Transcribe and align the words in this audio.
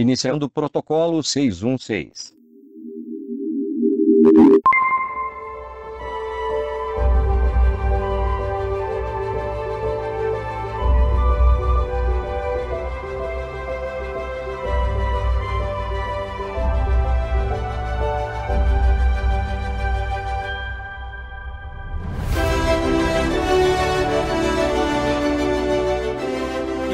Iniciando 0.00 0.46
o 0.46 0.48
protocolo 0.48 1.22
616. 1.22 2.39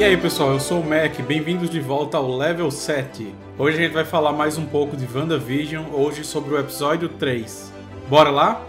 Aí 0.06 0.16
pessoal, 0.16 0.52
eu 0.52 0.60
sou 0.60 0.82
o 0.82 0.88
Mac, 0.88 1.20
bem-vindos 1.26 1.68
de 1.68 1.80
volta 1.80 2.16
ao 2.16 2.36
Level 2.36 2.70
7. 2.70 3.34
Hoje 3.58 3.76
a 3.76 3.80
gente 3.80 3.92
vai 3.92 4.04
falar 4.04 4.30
mais 4.30 4.56
um 4.56 4.64
pouco 4.64 4.96
de 4.96 5.04
WandaVision, 5.04 5.84
hoje 5.92 6.22
sobre 6.22 6.54
o 6.54 6.58
episódio 6.60 7.08
3. 7.08 7.72
Bora 8.08 8.30
lá? 8.30 8.64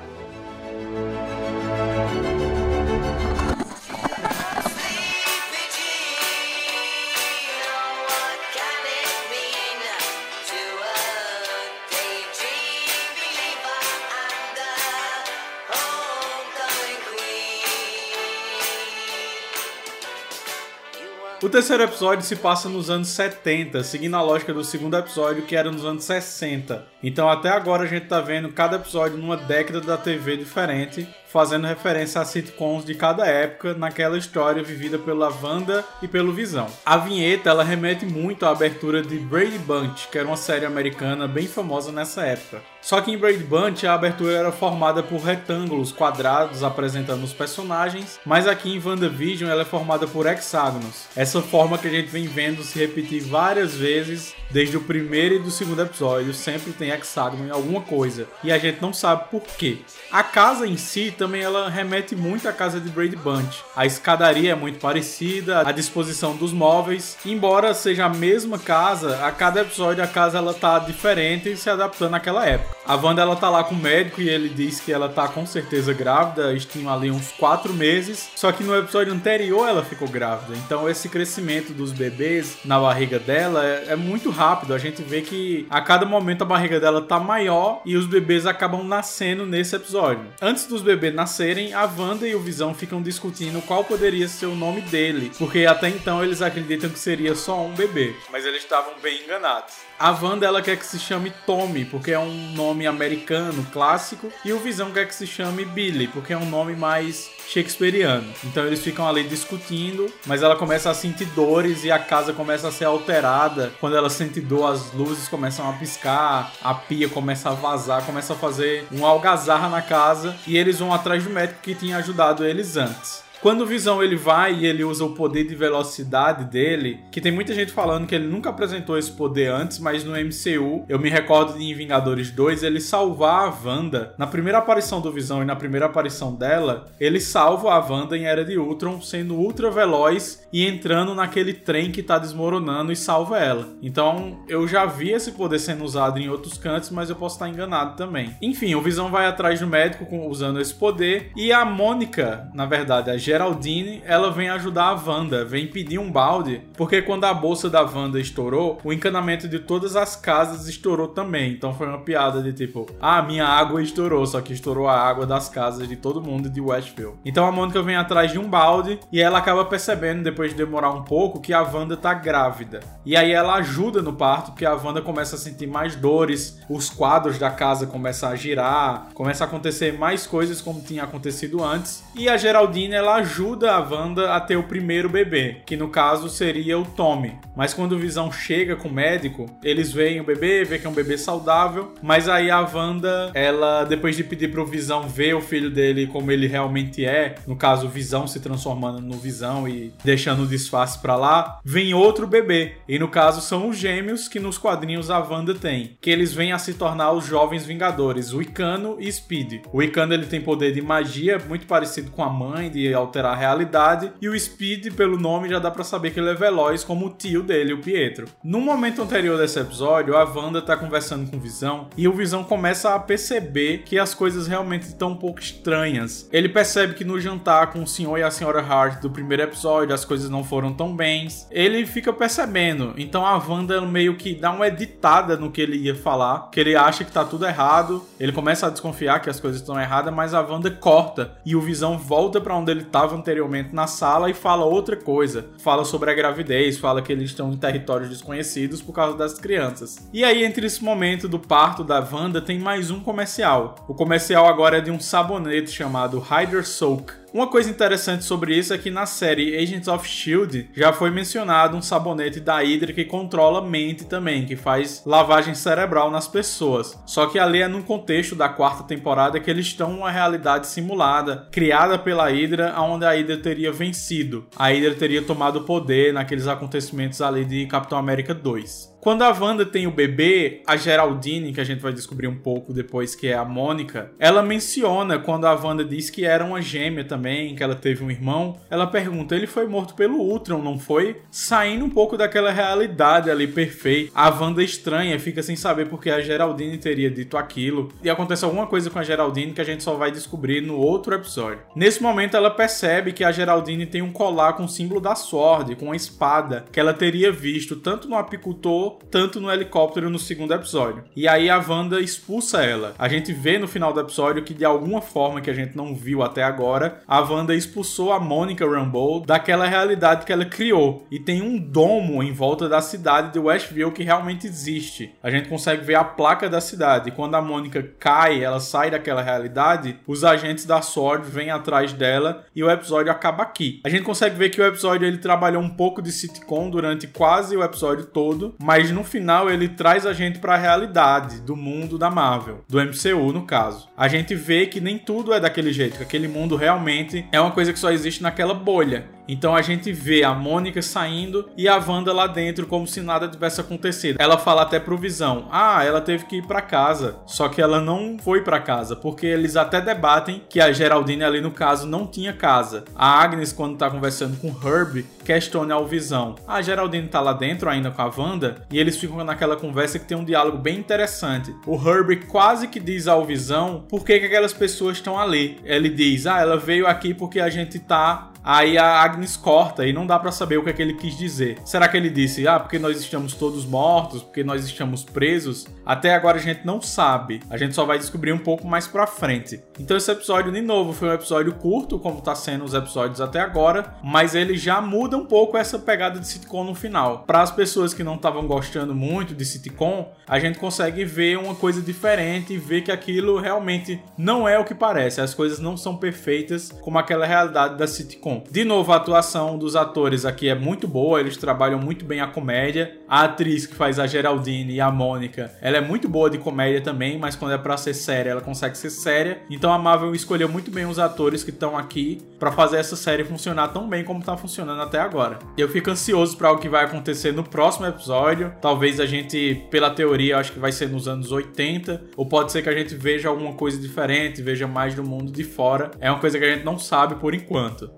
O 21.48 21.50
terceiro 21.50 21.84
episódio 21.84 22.26
se 22.26 22.36
passa 22.36 22.68
nos 22.68 22.90
anos 22.90 23.08
70, 23.08 23.82
seguindo 23.82 24.18
a 24.18 24.22
lógica 24.22 24.54
do 24.54 24.66
segundo 24.66 24.98
episódio, 24.98 25.46
que 25.46 25.56
era 25.56 25.72
nos 25.72 25.86
anos 25.86 26.04
60. 26.04 26.86
Então 27.02 27.30
até 27.30 27.48
agora 27.48 27.84
a 27.84 27.88
gente 27.88 28.06
tá 28.06 28.20
vendo 28.20 28.52
cada 28.52 28.76
episódio 28.76 29.18
numa 29.18 29.38
década 29.38 29.80
da 29.80 29.96
TV 29.96 30.36
diferente, 30.36 31.08
fazendo 31.28 31.68
referência 31.68 32.22
a 32.22 32.26
sitcoms 32.26 32.86
de 32.86 32.96
cada 32.96 33.26
época 33.26 33.74
naquela 33.74 34.18
história 34.18 34.64
vivida 34.64 34.98
pela 34.98 35.30
Wanda 35.30 35.84
e 36.02 36.08
pelo 36.08 36.34
Visão. 36.34 36.68
A 36.86 36.98
vinheta 36.98 37.50
ela 37.50 37.64
remete 37.64 38.06
muito 38.06 38.46
à 38.46 38.50
abertura 38.50 39.02
de 39.02 39.18
Brady 39.18 39.60
Bunch, 39.60 40.08
que 40.12 40.18
era 40.18 40.28
uma 40.28 40.38
série 40.38 40.66
americana 40.66 41.28
bem 41.28 41.48
famosa 41.48 41.92
nessa 41.92 42.24
época. 42.26 42.62
Só 42.82 43.02
que 43.02 43.12
em 43.12 43.18
Brady 43.18 43.44
Bunch 43.44 43.86
a 43.86 43.94
abertura 43.94 44.34
era 44.34 44.52
formada 44.52 45.04
por 45.04 45.20
retângulos 45.20 45.92
quadrados 45.92 46.64
apresentando 46.64 47.24
os 47.24 47.34
personagens, 47.34 48.20
mas 48.26 48.48
aqui 48.48 48.74
em 48.74 48.82
WandaVision 48.82 49.50
ela 49.50 49.64
é 49.64 49.66
formada 49.66 50.08
por 50.08 50.26
hexágonos. 50.26 51.08
Essa 51.16 51.42
forma 51.42 51.78
que 51.78 51.88
a 51.88 51.92
gente 51.92 52.08
vem 52.08 52.28
vendo 52.28 52.64
se 52.64 52.80
repetir 52.80 53.24
várias 53.24 53.76
vezes 53.76 54.34
desde 54.50 54.78
o 54.78 54.82
primeiro 54.82 55.36
e 55.36 55.40
do 55.40 55.52
segundo 55.52 55.82
episódio, 55.82 56.34
sempre 56.34 56.72
tem 56.72 56.90
hexágono 56.90 57.46
em 57.46 57.52
alguma 57.52 57.82
coisa, 57.82 58.28
e 58.44 58.52
a 58.52 58.58
gente 58.58 58.82
não 58.82 58.94
sabe 58.94 59.30
por 59.30 59.42
quê. 59.42 59.80
A 60.10 60.24
casa 60.24 60.66
em 60.66 60.78
si 60.78 61.12
também 61.18 61.42
ela 61.42 61.70
remete 61.70 62.16
muito 62.16 62.48
à 62.48 62.54
casa 62.54 62.80
de 62.80 62.90
Brady 62.90 63.16
Bunch. 63.16 63.64
A 63.76 63.86
escadaria 63.86 64.52
é 64.52 64.56
muito 64.56 64.80
parecida, 64.80 65.68
a 65.68 65.72
disposição 65.72 66.36
dos 66.36 66.54
móveis, 66.54 67.18
embora 67.26 67.74
seja 67.74 68.06
a 68.06 68.10
mesma 68.10 68.58
casa, 68.60 69.26
a 69.26 69.32
cada 69.32 69.62
episódio 69.62 70.04
a 70.04 70.08
casa 70.08 70.38
ela 70.38 70.54
tá 70.54 70.80
diferente 70.80 71.52
e 71.52 71.58
se 71.58 71.70
adaptando 71.70 72.14
àquela 72.14 72.46
época. 72.46 72.76
A 72.86 72.96
Wanda 72.96 73.22
ela 73.22 73.36
tá 73.36 73.50
lá 73.50 73.64
com 73.64 73.76
o 73.76 73.78
médico 73.78 74.22
e 74.22 74.30
ele 74.30 74.50
diz 74.50 74.80
que 74.80 74.94
ela 74.94 75.10
tá 75.10 75.28
com 75.28 75.46
certeza 75.46 75.94
grávida, 75.94 76.54
estima 76.54 76.94
ali 76.94 77.12
uns 77.12 77.32
4 77.34 77.74
meses, 77.74 78.30
só 78.36 78.52
que 78.52 78.64
no 78.64 78.76
episódio 78.78 79.14
anterior 79.14 79.68
ela 79.68 79.84
ficou 79.84 80.08
grávida. 80.08 80.58
Então 80.66 80.90
esse 80.90 81.10
crescimento 81.10 81.74
dos 81.74 81.92
bebês 81.92 82.60
na 82.64 82.80
barriga 82.80 83.20
dela 83.20 83.66
é, 83.66 83.88
é 83.90 83.96
muito 83.96 84.30
rápido. 84.30 84.74
A 84.74 84.78
gente 84.78 85.02
vê 85.02 85.22
que 85.22 85.68
a 85.70 85.82
cada 85.82 86.06
momento 86.06 86.44
a 86.44 86.46
barriga 86.46 86.80
dela 86.80 87.02
tá 87.02 87.20
maior 87.20 87.82
e 87.86 87.98
os 87.98 88.06
bebês 88.06 88.46
acabam 88.46 88.84
nascendo 88.84 89.46
nesse 89.46 89.76
episódio. 89.76 90.26
Antes 90.42 90.66
dos 90.66 90.82
bebês 90.82 91.07
nascerem, 91.12 91.74
a 91.74 91.86
Wanda 91.86 92.28
e 92.28 92.36
o 92.36 92.40
Visão 92.40 92.74
ficam 92.74 93.02
discutindo 93.02 93.62
qual 93.62 93.84
poderia 93.84 94.28
ser 94.28 94.46
o 94.46 94.56
nome 94.56 94.82
dele, 94.82 95.32
porque 95.38 95.66
até 95.66 95.90
então 95.90 96.24
eles 96.24 96.42
acreditam 96.42 96.90
que 96.90 97.00
seria 97.00 97.36
só 97.36 97.62
um 97.62 97.74
bebê. 97.74 98.16
Mas 98.32 98.46
eles 98.46 98.64
estavam 98.64 98.94
bem 99.02 99.24
enganados. 99.24 99.74
A 100.00 100.12
Wanda 100.12 100.46
ela 100.46 100.62
quer 100.62 100.78
que 100.78 100.86
se 100.86 101.00
chame 101.00 101.34
Tommy, 101.46 101.84
porque 101.86 102.12
é 102.12 102.20
um 102.20 102.52
nome 102.54 102.86
americano 102.86 103.66
clássico, 103.74 104.32
e 104.46 104.54
o 104.54 104.60
Visão 104.60 104.92
quer 104.92 105.08
que 105.08 105.16
se 105.16 105.26
chame 105.26 105.66
Billy, 105.66 106.08
porque 106.08 106.34
é 106.34 106.38
um 106.38 106.46
nome 106.46 106.76
mais 106.76 107.32
shakespeariano. 107.48 108.32
Então 108.44 108.66
eles 108.66 108.84
ficam 108.84 109.08
ali 109.08 109.24
discutindo, 109.24 110.12
mas 110.26 110.44
ela 110.44 110.56
começa 110.56 110.90
a 110.90 110.94
sentir 110.94 111.26
dores 111.26 111.84
e 111.84 111.92
a 111.92 111.98
casa 111.98 112.34
começa 112.34 112.68
a 112.68 112.72
ser 112.72 112.86
alterada. 112.86 113.74
Quando 113.80 113.96
ela 113.96 114.10
sente 114.10 114.40
dor, 114.40 114.72
as 114.72 114.94
luzes 114.94 115.28
começam 115.28 115.68
a 115.68 115.74
piscar, 115.74 116.52
a 116.62 116.74
pia 116.74 117.10
começa 117.10 117.50
a 117.50 117.54
vazar, 117.54 118.06
começa 118.06 118.34
a 118.34 118.36
fazer 118.36 118.86
um 118.92 119.06
algazarra 119.06 119.70
na 119.70 119.82
casa 119.82 120.36
e 120.46 120.58
eles 120.58 120.80
vão 120.80 120.94
atrás 120.98 121.24
do 121.24 121.30
médico 121.30 121.60
que 121.62 121.74
tinha 121.74 121.98
ajudado 121.98 122.46
eles 122.46 122.76
antes. 122.76 123.27
Quando 123.40 123.62
o 123.62 123.66
Visão 123.66 124.04
ele 124.04 124.16
vai 124.16 124.56
e 124.56 124.66
ele 124.66 124.84
usa 124.84 125.06
o 125.06 125.14
poder 125.14 125.44
de 125.46 125.54
velocidade 125.56 126.46
dele, 126.46 127.00
que 127.12 127.22
tem 127.22 127.32
muita 127.32 127.54
gente 127.54 127.72
falando 127.72 128.08
que 128.08 128.16
ele 128.16 128.28
nunca 128.28 128.50
apresentou 128.50 128.98
esse 128.98 129.12
poder 129.12 129.52
antes, 129.52 129.78
mas 129.78 130.04
no 130.04 130.14
MCU, 130.14 130.86
eu 130.90 130.98
me 130.98 131.10
recordo 131.10 131.58
de 131.58 131.64
em 131.64 131.74
Vingadores 131.74 132.32
2, 132.32 132.64
ele 132.64 132.82
salvar 132.82 133.48
a 133.48 133.54
Wanda. 133.64 134.16
Na 134.18 134.26
primeira 134.26 134.58
aparição 134.58 135.02
do 135.02 135.12
Visão 135.12 135.44
e 135.44 135.46
na 135.46 135.56
primeira 135.56 135.86
aparição 135.86 136.34
dela, 136.34 136.88
ele 137.00 137.20
salva 137.20 137.74
a 137.74 137.80
Wanda 137.80 138.18
em 138.18 138.26
Era 138.26 138.44
de 138.44 138.58
Ultron, 138.58 139.00
sendo 139.02 139.36
ultra 139.36 139.70
veloz 139.70 140.48
e 140.52 140.66
entrando 140.66 141.14
naquele 141.14 141.54
trem 141.54 141.92
que 141.92 142.02
tá 142.02 142.18
desmoronando 142.18 142.92
e 142.92 142.96
salva 142.96 143.38
ela. 143.38 143.68
Então, 143.84 144.40
eu 144.48 144.68
já 144.68 144.86
vi 144.86 145.12
esse 145.12 145.34
poder 145.34 145.60
sendo 145.60 145.84
usado 145.84 146.20
em 146.20 146.30
outros 146.30 146.58
cantos, 146.58 146.90
mas 146.90 147.10
eu 147.10 147.16
posso 147.16 147.36
estar 147.36 147.48
enganado 147.48 147.96
também. 147.96 148.36
Enfim, 148.42 148.74
o 148.74 148.82
Visão 148.82 149.12
vai 149.12 149.28
atrás 149.28 149.60
do 149.60 149.68
médico 149.68 150.08
usando 150.28 150.60
esse 150.60 150.74
poder 150.74 151.32
e 151.36 151.52
a 151.52 151.64
Mônica, 151.64 152.50
na 152.54 152.66
verdade, 152.66 153.12
a 153.12 153.27
Geraldine, 153.28 154.02
ela 154.06 154.32
vem 154.32 154.48
ajudar 154.48 154.86
a 154.86 154.94
Wanda, 154.94 155.44
vem 155.44 155.68
pedir 155.68 156.00
um 156.00 156.10
balde, 156.10 156.62
porque 156.78 157.02
quando 157.02 157.26
a 157.26 157.34
bolsa 157.34 157.70
da 157.70 157.82
Wanda 157.82 158.22
estourou, 158.22 158.78
o 158.86 158.94
encanamento 158.94 159.50
de 159.50 159.60
todas 159.60 159.98
as 159.98 160.16
casas 160.16 160.66
estourou 160.70 161.10
também. 161.10 161.52
Então 161.52 161.74
foi 161.74 161.88
uma 161.88 161.98
piada 161.98 162.42
de 162.42 162.54
tipo, 162.54 162.86
ah, 163.02 163.22
minha 163.22 163.46
água 163.46 163.84
estourou, 163.84 164.26
só 164.26 164.40
que 164.40 164.54
estourou 164.54 164.88
a 164.88 164.98
água 164.98 165.26
das 165.26 165.50
casas 165.50 165.90
de 165.90 165.98
todo 165.98 166.22
mundo 166.22 166.50
de 166.50 166.62
Westfield. 166.62 167.18
Então 167.26 167.46
a 167.46 167.52
Mônica 167.52 167.82
vem 167.82 167.98
atrás 167.98 168.32
de 168.32 168.40
um 168.40 168.50
balde 168.50 168.98
e 169.12 169.20
ela 169.20 169.40
acaba 169.40 169.66
percebendo, 169.66 170.24
depois 170.24 170.52
de 170.52 170.58
demorar 170.58 170.92
um 170.92 171.04
pouco, 171.04 171.42
que 171.42 171.52
a 171.52 171.62
Wanda 171.62 171.98
tá 171.98 172.14
grávida. 172.14 172.80
E 173.06 173.18
aí 173.18 173.34
ela 173.34 173.56
ajuda 173.56 174.02
no 174.02 174.14
parto, 174.14 174.52
porque 174.52 174.66
a 174.66 174.74
Wanda 174.74 175.02
começa 175.02 175.36
a 175.36 175.40
sentir 175.40 175.68
mais 175.68 175.98
dores, 175.98 176.62
os 176.70 176.90
quadros 176.90 177.38
da 177.38 177.52
casa 177.52 177.88
começam 177.88 178.30
a 178.30 178.36
girar, 178.38 179.10
começa 179.14 179.44
a 179.44 179.48
acontecer 179.48 179.98
mais 179.98 180.26
coisas 180.26 180.62
como 180.62 180.80
tinha 180.80 181.04
acontecido 181.04 181.62
antes. 181.62 182.06
E 182.16 182.30
a 182.30 182.38
Geraldine, 182.38 182.94
ela 182.94 183.17
ajuda 183.18 183.74
a 183.74 183.80
Wanda 183.80 184.34
a 184.34 184.40
ter 184.40 184.58
o 184.58 184.64
primeiro 184.64 185.10
bebê, 185.10 185.58
que 185.66 185.76
no 185.76 185.90
caso 185.90 186.30
seria 186.30 186.78
o 186.78 186.86
Tommy. 186.86 187.36
Mas 187.56 187.74
quando 187.74 187.94
o 187.94 188.00
Visão 188.00 188.32
chega 188.32 188.76
com 188.76 188.88
o 188.88 188.94
médico, 188.94 189.46
eles 189.64 189.92
veem 189.92 190.20
o 190.20 190.24
bebê, 190.24 190.64
vê 190.64 190.78
que 190.78 190.86
é 190.86 190.90
um 190.90 190.94
bebê 190.94 191.18
saudável, 191.18 191.94
mas 192.02 192.30
aí 192.30 192.52
a 192.52 192.62
Wanda, 192.62 193.32
ela 193.34 193.84
depois 193.84 194.16
de 194.16 194.24
pedir 194.24 194.52
pro 194.52 194.66
Visão 194.66 195.08
ver 195.08 195.36
o 195.36 195.42
filho 195.42 195.72
dele 195.72 196.08
como 196.08 196.32
ele 196.32 196.48
realmente 196.48 197.06
é, 197.06 197.36
no 197.48 197.56
caso 197.56 197.88
o 197.88 197.90
Visão 197.90 198.28
se 198.28 198.40
transformando 198.40 199.02
no 199.02 199.18
Visão 199.18 199.68
e 199.68 199.94
deixando 200.04 200.44
o 200.44 200.48
disfarce 200.48 201.00
para 201.00 201.16
lá, 201.16 201.60
vem 201.64 201.94
outro 201.94 202.28
bebê. 202.28 202.74
E 202.88 203.00
no 203.00 203.08
caso 203.08 203.42
são 203.42 203.70
os 203.70 203.78
gêmeos 203.78 204.28
que 204.28 204.40
nos 204.40 204.58
quadrinhos 204.58 205.10
a 205.10 205.20
Wanda 205.20 205.56
tem, 205.56 205.98
que 206.00 206.10
eles 206.10 206.34
vêm 206.34 206.52
a 206.52 206.60
se 206.60 206.74
tornar 206.74 207.12
os 207.12 207.26
jovens 207.26 207.66
Vingadores, 207.66 208.34
o 208.34 208.42
Icano 208.42 208.98
e 209.00 209.12
Speed. 209.12 209.62
O 209.74 209.82
Icano 209.82 210.14
ele 210.14 210.26
tem 210.26 210.42
poder 210.42 210.72
de 210.72 210.82
magia 210.82 211.40
muito 211.40 211.66
parecido 211.66 212.12
com 212.12 212.24
a 212.24 212.30
mãe 212.30 212.70
de 212.70 212.94
alterar 213.08 213.34
a 213.34 213.36
realidade, 213.36 214.12
e 214.22 214.30
o 214.30 214.40
Speed, 214.40 214.94
pelo 214.94 215.18
nome, 215.18 215.50
já 215.50 215.60
dá 215.60 215.72
para 215.72 215.84
saber 215.84 216.12
que 216.12 216.20
ele 216.20 216.30
é 216.30 216.36
veloz 216.36 216.84
como 216.84 217.08
o 217.08 217.10
tio 217.10 217.42
dele, 217.42 217.74
o 217.74 217.82
Pietro. 217.82 218.28
No 218.44 218.62
momento 218.62 219.02
anterior 219.02 219.38
desse 219.38 219.60
episódio, 219.60 220.16
a 220.16 220.24
Wanda 220.24 220.62
tá 220.62 220.78
conversando 220.78 221.30
com 221.30 221.38
o 221.38 221.40
Visão, 221.40 221.88
e 221.98 222.08
o 222.08 222.14
Visão 222.14 222.44
começa 222.44 222.94
a 222.94 223.00
perceber 223.00 223.80
que 223.80 223.98
as 223.98 224.14
coisas 224.14 224.48
realmente 224.48 224.84
estão 224.84 225.10
um 225.10 225.16
pouco 225.16 225.40
estranhas. 225.40 226.30
Ele 226.32 226.50
percebe 226.50 226.94
que 226.94 227.04
no 227.04 227.20
jantar 227.20 227.72
com 227.72 227.82
o 227.84 227.88
senhor 227.88 228.18
e 228.18 228.24
a 228.24 228.32
senhora 228.32 228.62
Hart 228.62 229.02
do 229.02 229.10
primeiro 229.10 229.44
episódio, 229.44 229.94
as 229.94 230.06
coisas 230.06 230.30
não 230.30 230.44
foram 230.44 230.74
tão 230.74 230.96
bens. 230.96 231.48
Ele 231.50 231.86
fica 231.86 232.12
percebendo, 232.12 232.94
então 232.98 233.26
a 233.26 233.38
Wanda 233.38 233.82
meio 233.82 234.16
que 234.16 234.36
dá 234.36 234.52
uma 234.52 234.68
editada 234.68 235.38
no 235.38 235.52
que 235.52 235.62
ele 235.62 235.78
ia 235.78 235.96
falar, 235.96 236.50
que 236.52 236.60
ele 236.60 236.76
acha 236.76 237.04
que 237.04 237.12
tá 237.12 237.24
tudo 237.24 237.46
errado, 237.46 238.06
ele 238.20 238.32
começa 238.32 238.68
a 238.68 238.70
desconfiar 238.70 239.22
que 239.22 239.30
as 239.30 239.40
coisas 239.40 239.62
estão 239.62 239.80
erradas, 239.80 240.14
mas 240.14 240.34
a 240.34 240.42
Wanda 240.42 240.70
corta 240.70 241.38
e 241.46 241.56
o 241.56 241.62
Visão 241.62 241.98
volta 241.98 242.42
para 242.42 242.56
onde 242.56 242.72
ele 242.72 242.84
estava 242.98 243.16
anteriormente 243.16 243.76
na 243.76 243.86
sala 243.86 244.30
e 244.30 244.34
fala 244.34 244.66
outra 244.66 244.96
coisa. 244.96 245.46
Fala 245.60 245.86
sobre 245.86 246.10
a 246.10 246.16
gravidez, 246.16 246.80
fala 246.80 247.02
que 247.02 247.12
eles 247.12 247.30
estão 247.30 247.52
em 247.52 247.58
territórios 247.58 248.10
desconhecidos 248.10 248.82
por 248.82 248.94
causa 248.94 249.16
das 249.16 249.36
crianças. 249.36 250.10
E 250.12 250.24
aí, 250.24 250.44
entre 250.44 250.66
esse 250.66 250.84
momento 250.84 251.28
do 251.28 251.38
parto 251.38 251.84
da 251.84 252.00
Wanda, 252.00 252.42
tem 252.42 252.58
mais 252.58 252.90
um 252.90 253.00
comercial. 253.00 253.76
O 253.88 253.94
comercial 253.94 254.48
agora 254.48 254.80
é 254.80 254.82
de 254.82 254.90
um 254.90 255.00
sabonete 255.00 255.70
chamado 255.70 256.20
Hyder 256.20 256.66
Soak 256.66 257.14
Uma 257.34 257.48
coisa 257.48 257.70
interessante 257.70 258.24
sobre 258.24 258.56
isso 258.56 258.74
é 258.74 258.78
que 258.78 258.90
na 258.90 259.06
série 259.06 259.58
Agents 259.58 259.90
of 259.90 260.08
Shield 260.08 260.70
já 260.74 260.94
foi 260.94 261.12
mencionado 261.12 261.76
um 261.76 261.82
sabonete 261.82 262.40
da 262.40 262.60
Hydra 262.60 262.94
que 262.94 263.04
controla 263.04 263.62
mente 263.62 264.06
também, 264.06 264.46
que 264.46 264.56
faz 264.56 265.04
lavagem 265.06 265.54
cerebral 265.54 266.10
nas 266.10 266.26
pessoas. 266.26 266.98
Só 267.06 267.26
que 267.28 267.38
ali 267.38 267.62
é 267.62 267.68
num 267.68 267.82
contexto 267.82 268.34
da 268.34 268.48
quarta 268.48 268.84
temporada 268.84 269.40
que 269.42 269.52
eles 269.52 269.68
estão 269.68 269.92
numa 269.92 270.10
realidade 270.10 270.68
simulada, 270.68 271.48
criada 271.52 272.00
pela 272.00 272.30
Hydra, 272.30 272.74
onde 272.80 273.06
a 273.06 273.12
Hydra 273.12 273.38
teria 273.38 273.74
vencido. 273.74 274.48
A 274.56 274.70
Hydra 274.70 274.96
teria 274.96 275.22
tomado 275.22 275.62
poder 275.62 276.14
naqueles 276.14 276.48
acontecimentos 276.48 277.22
ali 277.22 277.44
de 277.44 277.66
Capitão 277.66 277.98
América 277.98 278.34
2. 278.34 278.97
Quando 279.00 279.22
a 279.22 279.30
Wanda 279.30 279.66
tem 279.66 279.88
o 279.88 279.92
bebê, 279.92 280.62
a 280.66 280.76
Geraldine, 280.76 281.54
que 281.54 281.62
a 281.62 281.64
gente 281.64 281.82
vai 281.82 281.94
descobrir 281.94 282.28
um 282.28 282.36
pouco 282.36 282.74
depois 282.74 283.16
que 283.16 283.28
é 283.28 283.36
a 283.36 283.46
Mônica, 283.46 284.12
ela 284.20 284.42
menciona 284.42 285.20
quando 285.20 285.46
a 285.46 285.54
Wanda 285.54 285.86
diz 285.86 286.10
que 286.10 286.26
era 286.26 286.44
uma 286.44 286.62
gêmea 286.62 287.04
também, 287.04 287.56
que 287.56 287.64
ela 287.64 287.76
teve 287.76 288.04
um 288.04 288.12
irmão, 288.12 288.60
ela 288.70 288.88
pergunta: 288.88 289.36
ele 289.36 289.48
foi 289.48 289.68
morto 289.68 289.94
pelo 289.94 290.18
Ultron, 290.18 290.62
não 290.62 290.80
foi? 290.80 291.22
Saindo 291.32 291.86
um 291.86 291.90
pouco 291.90 292.18
daquela 292.18 292.52
realidade 292.52 293.30
ali 293.30 293.48
perfeita. 293.48 294.12
A 294.14 294.30
Wanda 294.30 294.64
estranha, 294.64 295.20
fica 295.20 295.44
sem 295.44 295.56
saber 295.56 295.88
porque 295.88 296.10
a 296.10 296.20
Geraldine 296.20 296.78
teria 296.78 297.10
dito 297.10 297.38
aquilo. 297.38 297.90
E 298.04 298.10
acontece 298.10 298.44
alguma 298.46 298.68
coisa 298.68 298.90
com 298.90 299.00
a 299.00 299.04
Geraldine 299.04 299.54
que 299.54 299.62
a 299.62 299.66
gente 299.66 299.84
só 299.84 299.94
vai 299.94 300.12
descobrir 300.12 300.62
no 300.62 300.76
outro 300.76 301.14
episódio. 301.14 301.60
Nesse 301.76 302.02
momento, 302.02 302.36
ela 302.36 302.50
percebe 302.50 303.14
que 303.14 303.24
a 303.24 303.32
Geraldine 303.32 303.86
tem 303.86 304.02
um 304.02 304.12
colar 304.12 304.54
com 304.54 304.66
o 304.66 304.70
símbolo 304.70 305.00
da 305.00 305.16
Sword, 305.16 305.76
com 305.76 305.86
uma 305.86 305.96
espada, 305.96 306.66
que 306.72 306.80
ela 306.80 306.94
teria 306.94 307.32
visto 307.32 307.76
tanto 307.76 308.08
no 308.08 308.16
apicultor 308.16 308.87
tanto 308.92 309.40
no 309.40 309.52
helicóptero 309.52 310.10
no 310.10 310.20
segundo 310.20 310.54
episódio. 310.54 311.04
E 311.16 311.28
aí 311.28 311.50
a 311.50 311.58
Wanda 311.58 312.00
expulsa 312.00 312.64
ela. 312.64 312.94
A 312.98 313.08
gente 313.08 313.34
vê 313.34 313.58
no 313.58 313.68
final 313.68 313.94
do 313.94 314.00
episódio 314.00 314.44
que 314.44 314.54
de 314.54 314.66
alguma 314.66 315.02
forma 315.02 315.42
que 315.42 315.50
a 315.50 315.54
gente 315.54 315.76
não 315.76 315.96
viu 315.96 316.24
até 316.24 316.44
agora, 316.44 317.02
a 317.08 317.20
Wanda 317.20 317.56
expulsou 317.56 318.12
a 318.12 318.20
Monica 318.20 318.66
Rambeau 318.66 319.22
daquela 319.22 319.66
realidade 319.66 320.26
que 320.26 320.32
ela 320.32 320.46
criou. 320.46 321.06
E 321.12 321.20
tem 321.20 321.42
um 321.42 321.58
domo 321.58 322.22
em 322.22 322.32
volta 322.32 322.70
da 322.70 322.82
cidade 322.82 323.34
de 323.34 323.40
Westview 323.40 323.92
que 323.92 324.04
realmente 324.04 324.48
existe. 324.48 325.14
A 325.22 325.30
gente 325.30 325.50
consegue 325.50 325.84
ver 325.84 325.96
a 325.96 326.04
placa 326.04 326.50
da 326.50 326.62
cidade. 326.62 327.12
Quando 327.12 327.36
a 327.36 327.42
Mônica 327.42 327.84
cai, 328.00 328.44
ela 328.44 328.60
sai 328.60 328.92
daquela 328.92 329.22
realidade, 329.22 330.00
os 330.06 330.24
agentes 330.24 330.66
da 330.66 330.82
SWORD 330.82 331.30
vêm 331.30 331.50
atrás 331.50 331.94
dela 331.94 332.46
e 332.56 332.64
o 332.64 332.70
episódio 332.70 333.12
acaba 333.12 333.44
aqui. 333.44 333.82
A 333.84 333.90
gente 333.90 334.04
consegue 334.04 334.36
ver 334.36 334.50
que 334.50 334.62
o 334.62 334.66
episódio 334.66 335.08
ele 335.08 335.18
trabalhou 335.18 335.62
um 335.62 335.70
pouco 335.70 336.02
de 336.02 336.12
sitcom 336.12 336.70
durante 336.70 337.08
quase 337.08 337.56
o 337.56 337.64
episódio 337.64 338.06
todo, 338.06 338.56
mas 338.62 338.77
mas 338.78 338.92
no 338.92 339.04
final 339.04 339.50
ele 339.50 339.68
traz 339.68 340.06
a 340.06 340.14
gente 340.14 340.38
para 340.38 340.54
a 340.54 340.58
realidade 340.58 341.42
do 341.42 341.56
mundo 341.56 341.98
da 341.98 342.12
Marvel, 342.12 342.64
do 342.70 342.80
MCU 342.80 343.34
no 343.34 343.42
caso. 343.42 343.90
A 343.98 344.08
gente 344.08 344.36
vê 344.36 344.68
que 344.68 344.80
nem 344.80 345.00
tudo 345.00 345.34
é 345.34 345.40
daquele 345.40 345.74
jeito, 345.74 345.98
que 345.98 346.04
aquele 346.04 346.28
mundo 346.28 346.56
realmente 346.56 347.26
é 347.32 347.42
uma 347.42 347.50
coisa 347.50 347.74
que 347.74 347.80
só 347.80 347.90
existe 347.90 348.22
naquela 348.22 348.54
bolha. 348.54 349.18
Então 349.28 349.54
a 349.56 349.62
gente 349.62 349.92
vê 349.92 350.24
a 350.24 350.34
Mônica 350.34 350.82
saindo 350.82 351.50
e 351.58 351.68
a 351.68 351.78
Wanda 351.78 352.14
lá 352.14 352.28
dentro 352.28 352.66
como 352.66 352.88
se 352.88 353.02
nada 353.02 353.28
tivesse 353.28 353.60
acontecido. 353.60 354.18
Ela 354.20 354.38
fala 354.38 354.62
até 354.62 354.80
pro 354.80 354.98
Visão: 354.98 355.48
"Ah, 355.52 355.84
ela 355.84 356.00
teve 356.00 356.26
que 356.26 356.38
ir 356.38 356.48
para 356.48 356.62
casa". 356.62 357.18
Só 357.26 357.50
que 357.50 357.62
ela 357.62 357.82
não 357.82 358.18
foi 358.18 358.42
para 358.42 358.60
casa, 358.60 358.96
porque 358.96 359.26
eles 359.26 359.56
até 359.56 359.82
debatem 359.82 360.42
que 360.50 360.62
a 360.62 360.72
Geraldine 360.72 361.24
ali 361.24 361.42
no 361.42 361.52
caso 361.52 361.86
não 361.86 362.08
tinha 362.08 362.32
casa. 362.32 362.86
A 362.96 363.22
Agnes 363.22 363.52
quando 363.52 363.78
tá 363.78 363.90
conversando 363.90 364.38
com 364.38 364.48
Herb, 364.66 365.06
questiona 365.26 365.74
ao 365.74 365.86
Visão: 365.86 366.36
"A 366.48 366.62
Geraldine 366.62 367.08
tá 367.08 367.20
lá 367.20 367.34
dentro 367.34 367.70
ainda 367.70 367.92
com 367.92 368.02
a 368.02 368.12
Wanda?" 368.18 368.66
E 368.70 368.78
eles 368.80 368.98
ficam 368.98 369.24
naquela 369.24 369.56
conversa 369.56 369.98
que 369.98 370.06
tem 370.06 370.18
um 370.18 370.26
diálogo 370.26 370.58
bem 370.58 370.78
interessante. 370.78 371.56
O 371.66 371.76
Herb 371.76 372.26
quase 372.28 372.68
que 372.68 372.80
diz 372.80 373.08
ao 373.08 373.26
Visão 373.26 373.86
por 373.88 374.06
que, 374.06 374.20
que 374.20 374.26
aquelas 374.26 374.54
pessoas 374.54 374.98
estão 374.98 375.18
ali. 375.18 375.60
Ele 375.64 375.90
diz: 375.90 376.28
"Ah, 376.28 376.42
ela 376.42 376.58
veio 376.58 376.86
aqui 376.86 377.14
porque 377.14 377.40
a 377.40 377.50
gente 377.50 377.80
tá 377.80 378.32
Aí 378.50 378.78
a 378.78 379.04
Agnes 379.04 379.36
corta 379.36 379.86
e 379.86 379.92
não 379.92 380.08
dá 380.08 380.18
para 380.18 380.32
saber 380.32 380.58
o 380.58 380.64
que 380.64 380.70
é 380.70 380.74
que 380.74 380.82
ele 380.82 380.94
quis 380.94 381.18
dizer. 381.18 381.58
Será 381.66 381.86
que 381.86 381.98
ele 381.98 382.10
disse, 382.10 382.48
ah, 382.48 382.58
porque 382.58 382.80
nós 382.80 382.98
estamos 382.98 383.34
todos 383.34 383.66
mortos, 383.66 384.24
porque 384.24 384.42
nós 384.42 384.64
estamos 384.64 385.04
presos? 385.04 385.68
Até 385.86 386.16
agora 386.16 386.38
a 386.38 386.42
gente 386.42 386.66
não 386.66 386.82
sabe. 386.82 387.42
A 387.50 387.58
gente 387.58 387.76
só 387.76 387.84
vai 387.84 387.98
descobrir 388.00 388.32
um 388.32 388.38
pouco 388.38 388.66
mais 388.66 388.88
pra 388.88 389.06
frente. 389.06 389.62
Então 389.78 389.98
esse 389.98 390.10
episódio, 390.10 390.50
de 390.50 390.62
novo, 390.62 390.94
foi 390.94 391.10
um 391.10 391.14
episódio 391.14 391.54
curto, 391.56 392.00
como 392.00 392.22
tá 392.22 392.36
sendo 392.36 392.64
os 392.64 392.74
episódios 392.74 393.20
até 393.20 393.42
agora, 393.42 393.96
mas 394.02 394.34
ele 394.34 394.56
já 394.58 394.80
muda 394.80 395.18
um 395.18 395.26
pouco 395.26 395.58
essa 395.58 395.78
pegada 395.78 396.18
de 396.18 396.26
sitcom 396.26 396.64
no 396.64 396.74
final. 396.74 397.26
Para 397.28 397.42
as 397.42 397.52
pessoas 397.52 397.94
que 397.94 398.02
não 398.02 398.16
estavam 398.16 398.48
gostando 398.48 398.96
muito 398.96 399.36
de 399.36 399.44
sitcom, 399.44 400.14
a 400.26 400.40
gente 400.40 400.58
consegue 400.58 401.04
ver 401.04 401.38
uma 401.38 401.54
coisa 401.54 401.82
diferente 401.82 402.54
e 402.54 402.58
ver 402.58 402.82
que 402.82 402.94
aquilo 402.94 403.42
realmente 403.42 404.02
não 404.18 404.48
é 404.48 404.58
o 404.58 404.64
que 404.64 404.74
parece. 404.74 405.20
As 405.20 405.34
coisas 405.34 405.60
não 405.60 405.76
são 405.76 405.98
perfeitas 405.98 406.72
como 406.82 406.98
aquela 406.98 407.26
realidade 407.26 407.78
da 407.78 407.86
sitcom. 407.86 408.37
De 408.50 408.64
novo, 408.64 408.92
a 408.92 408.98
atuação 408.98 409.58
dos 409.58 409.76
atores 409.76 410.26
aqui 410.26 410.50
é 410.50 410.56
muito 410.56 410.88
boa, 410.88 411.20
eles 411.20 411.38
trabalham 411.38 411.80
muito 411.80 412.06
bem 412.06 412.20
a 412.20 412.28
comédia. 412.28 412.98
A 413.08 413.24
atriz 413.24 413.66
que 413.66 413.76
faz 413.76 414.00
a 414.00 414.08
Geraldine 414.08 414.76
e 414.76 414.82
a 414.82 414.92
Mônica, 414.92 415.52
ela 415.62 415.78
é 415.78 415.82
muito 415.82 416.10
boa 416.10 416.30
de 416.30 416.38
comédia 416.38 416.82
também, 416.82 417.18
mas 417.18 417.36
quando 417.36 417.54
é 417.54 417.58
para 417.58 417.78
ser 417.78 417.94
séria, 417.94 418.32
ela 418.32 418.42
consegue 418.42 418.78
ser 418.78 418.90
séria. 418.90 419.40
Então 419.50 419.72
a 419.72 419.78
Marvel 419.78 420.14
escolheu 420.14 420.50
muito 420.50 420.72
bem 420.72 420.86
os 420.86 421.00
atores 421.00 421.44
que 421.44 421.50
estão 421.50 421.78
aqui 421.78 422.22
para 422.40 422.52
fazer 422.52 422.78
essa 422.78 422.96
série 422.96 423.24
funcionar 423.24 423.70
tão 423.70 423.88
bem 423.88 424.04
como 424.04 424.24
tá 424.24 424.36
funcionando 424.38 424.82
até 424.82 425.00
agora. 425.00 425.40
Eu 425.58 425.70
fico 425.70 425.90
ansioso 425.90 426.38
para 426.38 426.52
o 426.52 426.58
que 426.58 426.70
vai 426.70 426.86
acontecer 426.86 427.32
no 427.32 427.44
próximo 427.44 427.86
episódio. 427.86 428.54
Talvez 428.62 429.00
a 429.00 429.06
gente, 429.06 429.66
pela 429.70 429.90
teoria, 429.90 430.38
acho 430.38 430.52
que 430.52 430.60
vai 430.60 430.72
ser 430.72 430.90
nos 430.90 431.08
anos 431.08 431.32
80, 431.32 432.02
ou 432.16 432.26
pode 432.26 432.52
ser 432.52 432.62
que 432.62 432.70
a 432.70 432.78
gente 432.78 432.96
veja 432.96 433.30
alguma 433.30 433.54
coisa 433.54 433.80
diferente, 433.80 434.42
veja 434.42 434.68
mais 434.68 434.94
do 434.94 435.04
mundo 435.04 435.32
de 435.32 435.44
fora. 435.44 435.92
É 436.00 436.10
uma 436.10 436.20
coisa 436.20 436.38
que 436.38 436.46
a 436.46 436.54
gente 436.54 436.64
não 436.64 436.78
sabe 436.78 437.16
por 437.16 437.34
enquanto. 437.34 437.90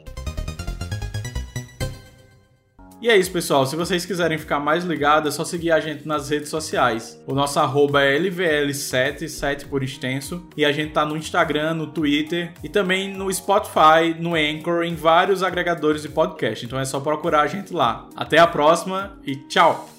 E 3.01 3.09
é 3.09 3.15
isso, 3.15 3.31
pessoal. 3.31 3.65
Se 3.65 3.75
vocês 3.75 4.05
quiserem 4.05 4.37
ficar 4.37 4.59
mais 4.59 4.83
ligados, 4.83 5.33
é 5.33 5.35
só 5.35 5.45
seguir 5.45 5.71
a 5.71 5.79
gente 5.79 6.07
nas 6.07 6.29
redes 6.29 6.49
sociais. 6.49 7.21
O 7.25 7.33
nosso 7.33 7.59
arroba 7.59 8.03
é 8.03 8.19
LVL7, 8.19 9.27
7 9.27 9.65
por 9.67 9.83
extenso. 9.83 10.45
E 10.57 10.65
a 10.65 10.71
gente 10.71 10.91
tá 10.91 11.05
no 11.05 11.15
Instagram, 11.15 11.75
no 11.75 11.87
Twitter 11.87 12.51
e 12.63 12.67
também 12.67 13.13
no 13.13 13.31
Spotify, 13.31 14.13
no 14.19 14.35
Anchor, 14.35 14.83
em 14.83 14.95
vários 14.95 15.43
agregadores 15.43 16.01
de 16.01 16.09
podcast. 16.09 16.65
Então 16.65 16.79
é 16.79 16.85
só 16.85 16.99
procurar 16.99 17.41
a 17.41 17.47
gente 17.47 17.73
lá. 17.73 18.09
Até 18.15 18.37
a 18.37 18.47
próxima 18.47 19.17
e 19.25 19.35
tchau! 19.47 19.98